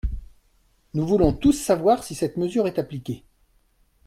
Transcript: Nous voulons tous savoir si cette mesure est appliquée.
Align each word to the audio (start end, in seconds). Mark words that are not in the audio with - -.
Nous 0.95 1.05
voulons 1.05 1.31
tous 1.31 1.53
savoir 1.53 2.03
si 2.03 2.15
cette 2.15 2.35
mesure 2.35 2.65
est 2.65 2.79
appliquée. 2.79 3.23